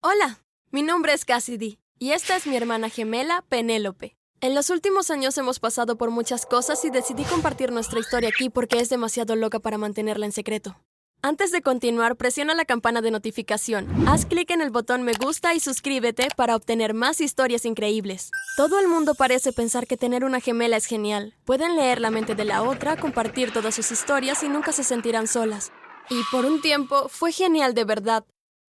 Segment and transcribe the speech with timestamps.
[0.00, 0.38] Hola,
[0.70, 4.16] mi nombre es Cassidy y esta es mi hermana gemela, Penélope.
[4.40, 8.48] En los últimos años hemos pasado por muchas cosas y decidí compartir nuestra historia aquí
[8.48, 10.80] porque es demasiado loca para mantenerla en secreto.
[11.20, 15.52] Antes de continuar, presiona la campana de notificación, haz clic en el botón me gusta
[15.54, 18.30] y suscríbete para obtener más historias increíbles.
[18.56, 21.34] Todo el mundo parece pensar que tener una gemela es genial.
[21.44, 25.26] Pueden leer la mente de la otra, compartir todas sus historias y nunca se sentirán
[25.26, 25.72] solas.
[26.08, 28.24] Y por un tiempo fue genial de verdad.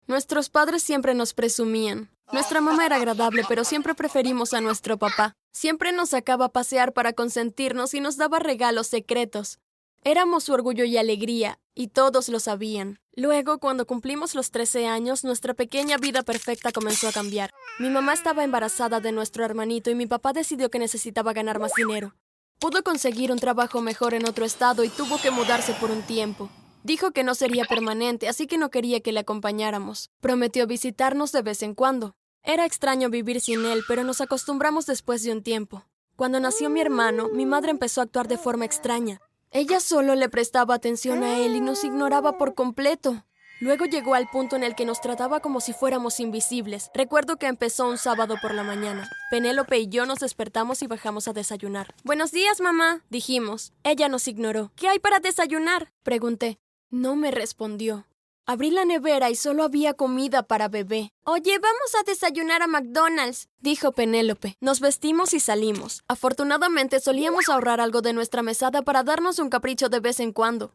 [0.07, 2.09] Nuestros padres siempre nos presumían.
[2.31, 5.33] Nuestra mamá era agradable, pero siempre preferimos a nuestro papá.
[5.51, 9.59] Siempre nos sacaba a pasear para consentirnos y nos daba regalos secretos.
[10.05, 12.99] Éramos su orgullo y alegría, y todos lo sabían.
[13.15, 17.51] Luego, cuando cumplimos los 13 años, nuestra pequeña vida perfecta comenzó a cambiar.
[17.77, 21.73] Mi mamá estaba embarazada de nuestro hermanito y mi papá decidió que necesitaba ganar más
[21.75, 22.15] dinero.
[22.59, 26.49] Pudo conseguir un trabajo mejor en otro estado y tuvo que mudarse por un tiempo.
[26.87, 30.09] Dijo que no sería permanente, así que no quería que le acompañáramos.
[30.21, 32.15] Prometió visitarnos de vez en cuando.
[32.43, 35.83] Era extraño vivir sin él, pero nos acostumbramos después de un tiempo.
[36.15, 39.19] Cuando nació mi hermano, mi madre empezó a actuar de forma extraña.
[39.51, 43.25] Ella solo le prestaba atención a él y nos ignoraba por completo.
[43.59, 46.89] Luego llegó al punto en el que nos trataba como si fuéramos invisibles.
[46.93, 49.09] Recuerdo que empezó un sábado por la mañana.
[49.29, 51.93] Penélope y yo nos despertamos y bajamos a desayunar.
[52.05, 53.73] Buenos días, mamá, dijimos.
[53.83, 54.71] Ella nos ignoró.
[54.77, 55.91] ¿Qué hay para desayunar?
[56.03, 56.59] pregunté.
[56.89, 58.05] No me respondió.
[58.45, 61.11] Abrí la nevera y solo había comida para bebé.
[61.25, 64.55] Oye, vamos a desayunar a McDonald's, dijo Penélope.
[64.61, 66.05] Nos vestimos y salimos.
[66.07, 70.71] Afortunadamente solíamos ahorrar algo de nuestra mesada para darnos un capricho de vez en cuando.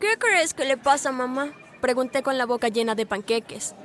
[0.00, 1.54] ¿Qué crees que le pasa, mamá?
[1.80, 3.76] Pregunté con la boca llena de panqueques.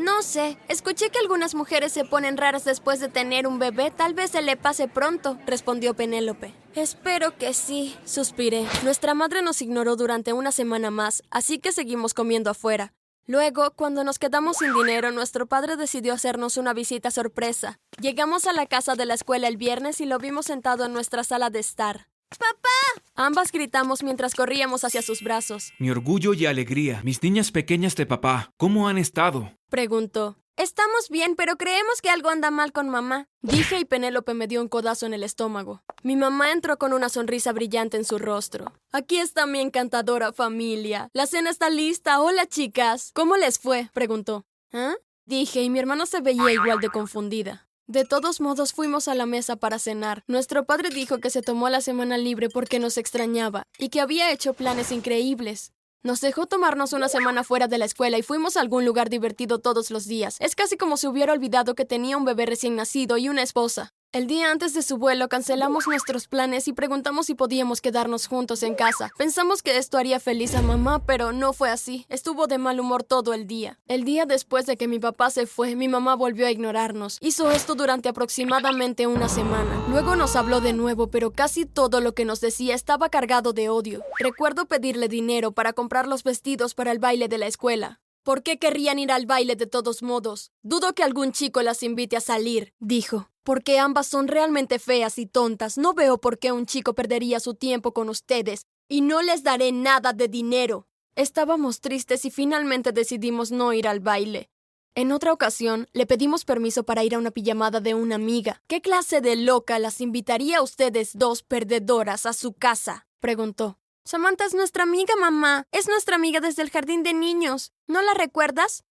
[0.00, 4.14] No sé, escuché que algunas mujeres se ponen raras después de tener un bebé, tal
[4.14, 6.54] vez se le pase pronto, respondió Penélope.
[6.74, 8.66] Espero que sí, suspiré.
[8.82, 12.94] Nuestra madre nos ignoró durante una semana más, así que seguimos comiendo afuera.
[13.26, 17.78] Luego, cuando nos quedamos sin dinero, nuestro padre decidió hacernos una visita sorpresa.
[18.00, 21.24] Llegamos a la casa de la escuela el viernes y lo vimos sentado en nuestra
[21.24, 22.08] sala de estar.
[22.38, 23.04] ¡Papá!
[23.16, 25.74] Ambas gritamos mientras corríamos hacia sus brazos.
[25.78, 29.59] Mi orgullo y alegría, mis niñas pequeñas de papá, ¿cómo han estado?
[29.70, 30.36] Preguntó.
[30.56, 33.28] Estamos bien, pero creemos que algo anda mal con mamá.
[33.40, 35.80] Dije y Penélope me dio un codazo en el estómago.
[36.02, 38.72] Mi mamá entró con una sonrisa brillante en su rostro.
[38.90, 41.08] Aquí está mi encantadora familia.
[41.12, 42.20] La cena está lista.
[42.20, 43.12] Hola, chicas.
[43.14, 43.90] ¿Cómo les fue?
[43.94, 44.44] preguntó.
[44.72, 44.96] ¿Ah?
[45.24, 47.68] Dije, y mi hermana se veía igual de confundida.
[47.86, 50.24] De todos modos fuimos a la mesa para cenar.
[50.26, 54.32] Nuestro padre dijo que se tomó la semana libre porque nos extrañaba y que había
[54.32, 55.72] hecho planes increíbles.
[56.02, 59.58] Nos dejó tomarnos una semana fuera de la escuela y fuimos a algún lugar divertido
[59.58, 60.38] todos los días.
[60.40, 63.92] Es casi como si hubiera olvidado que tenía un bebé recién nacido y una esposa.
[64.12, 68.64] El día antes de su vuelo cancelamos nuestros planes y preguntamos si podíamos quedarnos juntos
[68.64, 69.12] en casa.
[69.16, 72.06] Pensamos que esto haría feliz a mamá, pero no fue así.
[72.08, 73.78] Estuvo de mal humor todo el día.
[73.86, 77.18] El día después de que mi papá se fue, mi mamá volvió a ignorarnos.
[77.20, 79.80] Hizo esto durante aproximadamente una semana.
[79.88, 83.68] Luego nos habló de nuevo, pero casi todo lo que nos decía estaba cargado de
[83.68, 84.02] odio.
[84.18, 88.00] Recuerdo pedirle dinero para comprar los vestidos para el baile de la escuela.
[88.24, 90.50] ¿Por qué querrían ir al baile de todos modos?
[90.62, 93.30] Dudo que algún chico las invite a salir, dijo.
[93.50, 95.76] Porque ambas son realmente feas y tontas.
[95.76, 98.64] No veo por qué un chico perdería su tiempo con ustedes.
[98.88, 100.86] Y no les daré nada de dinero.
[101.16, 104.50] Estábamos tristes y finalmente decidimos no ir al baile.
[104.94, 108.62] En otra ocasión, le pedimos permiso para ir a una pijamada de una amiga.
[108.68, 113.08] ¿Qué clase de loca las invitaría a ustedes dos perdedoras a su casa?
[113.18, 113.80] preguntó.
[114.04, 115.64] Samantha es nuestra amiga, mamá.
[115.72, 117.72] Es nuestra amiga desde el jardín de niños.
[117.88, 118.84] ¿No la recuerdas?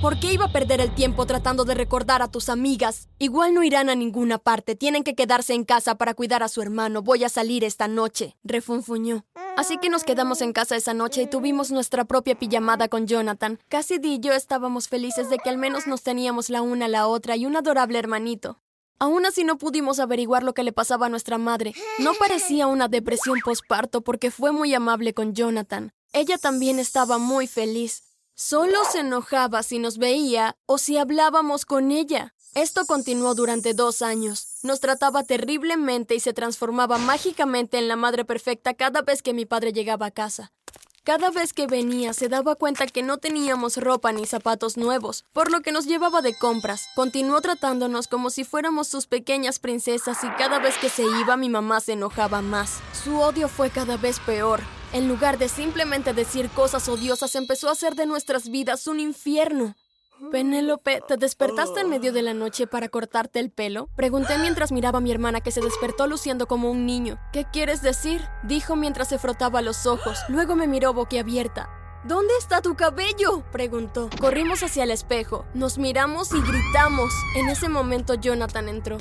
[0.00, 3.08] ¿Por qué iba a perder el tiempo tratando de recordar a tus amigas?
[3.18, 4.76] Igual no irán a ninguna parte.
[4.76, 7.02] Tienen que quedarse en casa para cuidar a su hermano.
[7.02, 9.24] Voy a salir esta noche, refunfuñó.
[9.56, 13.58] Así que nos quedamos en casa esa noche y tuvimos nuestra propia pijamada con Jonathan.
[13.68, 17.08] Cassidy y yo estábamos felices de que al menos nos teníamos la una a la
[17.08, 18.60] otra y un adorable hermanito.
[19.00, 21.74] Aún así no pudimos averiguar lo que le pasaba a nuestra madre.
[21.98, 25.92] No parecía una depresión posparto porque fue muy amable con Jonathan.
[26.12, 28.07] Ella también estaba muy feliz.
[28.40, 32.36] Solo se enojaba si nos veía o si hablábamos con ella.
[32.54, 34.60] Esto continuó durante dos años.
[34.62, 39.44] Nos trataba terriblemente y se transformaba mágicamente en la madre perfecta cada vez que mi
[39.44, 40.52] padre llegaba a casa.
[41.08, 45.50] Cada vez que venía se daba cuenta que no teníamos ropa ni zapatos nuevos, por
[45.50, 46.86] lo que nos llevaba de compras.
[46.94, 51.48] Continuó tratándonos como si fuéramos sus pequeñas princesas y cada vez que se iba mi
[51.48, 52.80] mamá se enojaba más.
[52.92, 54.60] Su odio fue cada vez peor.
[54.92, 59.76] En lugar de simplemente decir cosas odiosas, empezó a hacer de nuestras vidas un infierno.
[60.32, 63.88] Penélope, ¿te despertaste en medio de la noche para cortarte el pelo?
[63.94, 67.18] Pregunté mientras miraba a mi hermana que se despertó luciendo como un niño.
[67.32, 68.20] ¿Qué quieres decir?
[68.42, 70.18] dijo mientras se frotaba los ojos.
[70.28, 71.70] Luego me miró boquiabierta.
[72.04, 73.44] ¿Dónde está tu cabello?
[73.52, 74.10] preguntó.
[74.20, 77.12] Corrimos hacia el espejo, nos miramos y gritamos.
[77.36, 78.98] En ese momento Jonathan entró.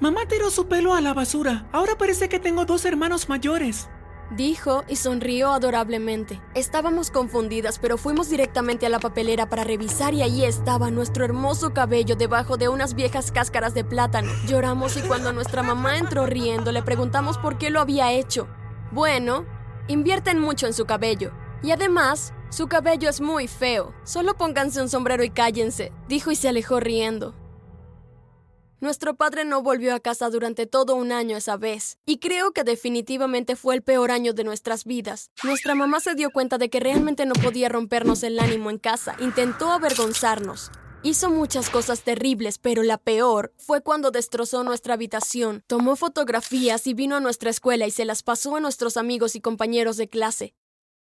[0.00, 1.68] Mamá tiró su pelo a la basura.
[1.72, 3.88] Ahora parece que tengo dos hermanos mayores.
[4.30, 6.42] Dijo y sonrió adorablemente.
[6.54, 11.72] Estábamos confundidas, pero fuimos directamente a la papelera para revisar y allí estaba nuestro hermoso
[11.72, 14.30] cabello debajo de unas viejas cáscaras de plátano.
[14.46, 18.48] Lloramos y cuando nuestra mamá entró riendo le preguntamos por qué lo había hecho.
[18.92, 19.46] Bueno,
[19.88, 21.32] invierten mucho en su cabello.
[21.62, 23.94] Y además, su cabello es muy feo.
[24.04, 27.34] Solo pónganse un sombrero y cállense, dijo y se alejó riendo.
[28.80, 32.62] Nuestro padre no volvió a casa durante todo un año esa vez, y creo que
[32.62, 35.32] definitivamente fue el peor año de nuestras vidas.
[35.42, 39.16] Nuestra mamá se dio cuenta de que realmente no podía rompernos el ánimo en casa,
[39.18, 40.70] intentó avergonzarnos.
[41.02, 46.94] Hizo muchas cosas terribles, pero la peor fue cuando destrozó nuestra habitación, tomó fotografías y
[46.94, 50.54] vino a nuestra escuela y se las pasó a nuestros amigos y compañeros de clase.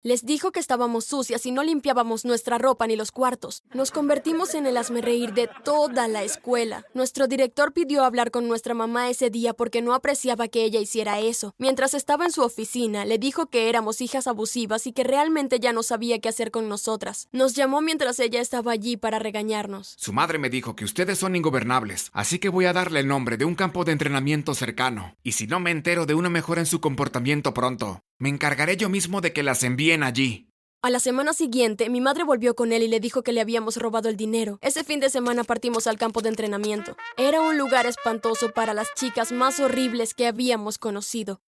[0.04, 3.62] Les dijo que estábamos sucias y no limpiábamos nuestra ropa ni los cuartos.
[3.72, 6.84] Nos convertimos en el asmerreír de toda la escuela.
[6.92, 11.20] Nuestro director pidió hablar con nuestra mamá ese día porque no apreciaba que ella hiciera
[11.20, 11.54] eso.
[11.56, 15.72] Mientras estaba en su oficina, le dijo que éramos hijas abusivas y que realmente ya
[15.72, 17.28] no sabía qué hacer con nosotras.
[17.30, 19.94] Nos llamó mientras ella estaba allí para regañarnos.
[19.98, 23.36] Su madre me dijo que ustedes son ingobernables, así que voy a darle el nombre
[23.36, 25.14] de un campo de entrenamiento cercano.
[25.22, 28.88] Y si no me entero de una mejora en su comportamiento pronto, me encargaré yo
[28.88, 30.46] mismo de que las envíen allí.
[30.80, 33.76] A la semana siguiente, mi madre volvió con él y le dijo que le habíamos
[33.78, 34.60] robado el dinero.
[34.62, 36.96] Ese fin de semana partimos al campo de entrenamiento.
[37.16, 41.40] Era un lugar espantoso para las chicas más horribles que habíamos conocido.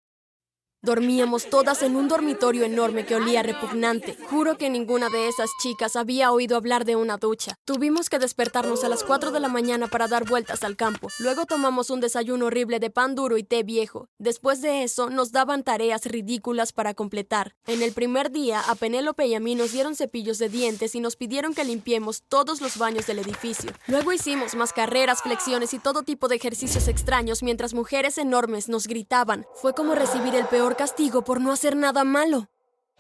[0.85, 4.19] Dormíamos todas en un dormitorio enorme que olía repugnante.
[4.29, 7.59] Juro que ninguna de esas chicas había oído hablar de una ducha.
[7.65, 11.09] Tuvimos que despertarnos a las 4 de la mañana para dar vueltas al campo.
[11.21, 14.11] Luego tomamos un desayuno horrible de pan duro y té viejo.
[14.19, 17.57] Después de eso, nos daban tareas ridículas para completar.
[17.67, 21.01] En el primer día, a Penélope y a mí nos dieron cepillos de dientes y
[21.01, 23.73] nos pidieron que limpiemos todos los baños del edificio.
[23.87, 28.87] Luego hicimos más carreras, flexiones y todo tipo de ejercicios extraños mientras mujeres enormes nos
[28.87, 29.47] gritaban.
[29.55, 32.49] Fue como recibir el peor castigo por no hacer nada malo.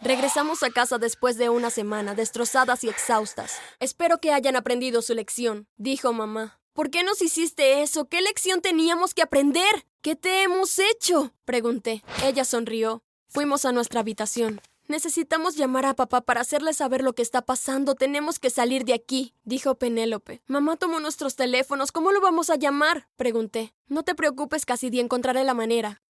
[0.00, 3.58] Regresamos a casa después de una semana, destrozadas y exhaustas.
[3.80, 6.60] Espero que hayan aprendido su lección, dijo mamá.
[6.72, 8.08] ¿Por qué nos hiciste eso?
[8.08, 9.86] ¿Qué lección teníamos que aprender?
[10.02, 11.32] ¿Qué te hemos hecho?
[11.44, 12.02] pregunté.
[12.24, 13.02] Ella sonrió.
[13.28, 14.60] Fuimos a nuestra habitación.
[14.86, 17.94] Necesitamos llamar a papá para hacerle saber lo que está pasando.
[17.94, 20.42] Tenemos que salir de aquí, dijo Penélope.
[20.46, 21.90] Mamá tomó nuestros teléfonos.
[21.90, 23.08] ¿Cómo lo vamos a llamar?
[23.16, 23.74] pregunté.
[23.86, 26.02] No te preocupes, Cassidy, encontraré la manera.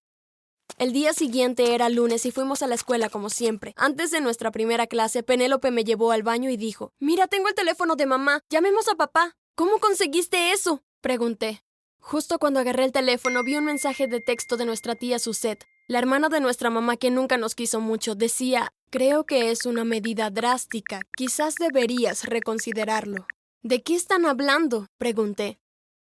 [0.79, 3.75] El día siguiente era lunes y fuimos a la escuela como siempre.
[3.77, 7.55] Antes de nuestra primera clase, Penélope me llevó al baño y dijo, Mira, tengo el
[7.55, 8.41] teléfono de mamá.
[8.49, 9.37] Llamemos a papá.
[9.55, 10.83] ¿Cómo conseguiste eso?
[11.01, 11.63] pregunté.
[12.01, 15.99] Justo cuando agarré el teléfono vi un mensaje de texto de nuestra tía Susette, la
[15.99, 18.15] hermana de nuestra mamá que nunca nos quiso mucho.
[18.15, 21.03] Decía, creo que es una medida drástica.
[21.17, 23.27] Quizás deberías reconsiderarlo.
[23.63, 24.87] ¿De qué están hablando?
[24.99, 25.61] pregunté.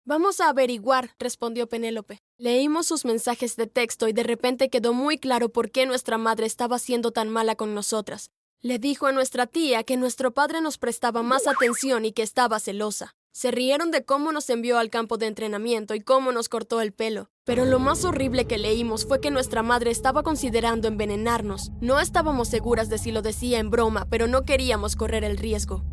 [0.08, 2.22] Vamos a averiguar, respondió Penélope.
[2.38, 6.46] Leímos sus mensajes de texto y de repente quedó muy claro por qué nuestra madre
[6.46, 8.30] estaba siendo tan mala con nosotras.
[8.62, 12.60] Le dijo a nuestra tía que nuestro padre nos prestaba más atención y que estaba
[12.60, 13.16] celosa.
[13.32, 16.94] Se rieron de cómo nos envió al campo de entrenamiento y cómo nos cortó el
[16.94, 17.32] pelo.
[17.44, 21.72] Pero lo más horrible que leímos fue que nuestra madre estaba considerando envenenarnos.
[21.82, 25.84] No estábamos seguras de si lo decía en broma, pero no queríamos correr el riesgo.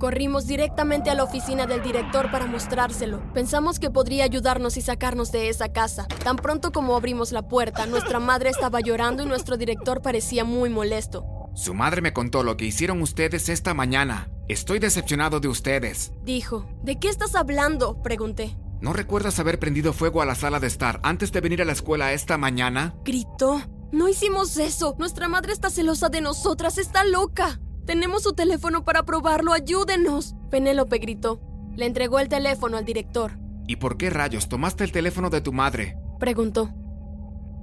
[0.00, 3.20] Corrimos directamente a la oficina del director para mostrárselo.
[3.34, 6.08] Pensamos que podría ayudarnos y sacarnos de esa casa.
[6.24, 10.70] Tan pronto como abrimos la puerta, nuestra madre estaba llorando y nuestro director parecía muy
[10.70, 11.26] molesto.
[11.54, 14.30] Su madre me contó lo que hicieron ustedes esta mañana.
[14.48, 16.12] Estoy decepcionado de ustedes.
[16.24, 16.66] Dijo.
[16.82, 18.00] ¿De qué estás hablando?
[18.02, 18.56] Pregunté.
[18.80, 21.72] ¿No recuerdas haber prendido fuego a la sala de estar antes de venir a la
[21.72, 22.94] escuela esta mañana?
[23.04, 23.60] Gritó.
[23.92, 24.96] No hicimos eso.
[24.98, 26.78] Nuestra madre está celosa de nosotras.
[26.78, 27.60] Está loca.
[27.90, 30.36] Tenemos su teléfono para probarlo, ayúdenos.
[30.48, 31.40] Penélope gritó.
[31.74, 33.36] Le entregó el teléfono al director.
[33.66, 35.98] ¿Y por qué rayos tomaste el teléfono de tu madre?
[36.20, 36.72] Preguntó.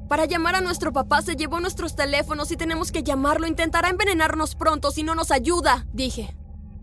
[0.09, 3.47] Para llamar a nuestro papá se llevó nuestros teléfonos y tenemos que llamarlo.
[3.47, 6.35] Intentará envenenarnos pronto si no nos ayuda, dije.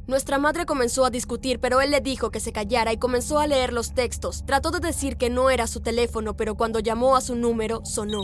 [0.07, 3.47] Nuestra madre comenzó a discutir, pero él le dijo que se callara y comenzó a
[3.47, 4.47] leer los textos.
[4.47, 8.23] Trató de decir que no era su teléfono, pero cuando llamó a su número, sonó.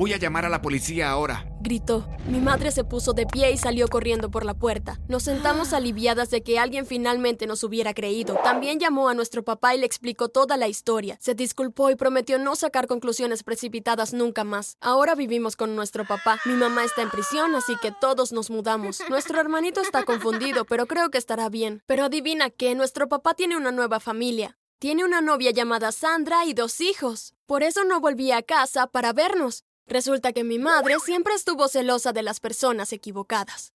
[0.00, 1.44] Voy a llamar a la policía ahora.
[1.60, 2.08] Gritó.
[2.26, 4.98] Mi madre se puso de pie y salió corriendo por la puerta.
[5.08, 8.38] Nos sentamos aliviadas de que alguien finalmente nos hubiera creído.
[8.42, 11.18] También llamó a nuestro papá y le explicó toda la historia.
[11.20, 14.78] Se disculpó y prometió no sacar conclusiones precipitadas nunca más.
[14.80, 16.40] Ahora vivimos con nuestro papá.
[16.46, 19.02] Mi mamá está en prisión, así que todos nos mudamos.
[19.10, 21.82] Nuestro hermanito está confundido, pero creo que estará bien.
[21.84, 24.56] Pero adivina qué, nuestro papá tiene una nueva familia.
[24.78, 27.34] Tiene una novia llamada Sandra y dos hijos.
[27.44, 29.64] Por eso no volví a casa para vernos.
[29.90, 33.72] Resulta que mi madre siempre estuvo celosa de las personas equivocadas.